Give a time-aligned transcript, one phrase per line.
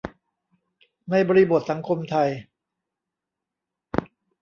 [1.11, 2.29] ในบริบทสังคมไทย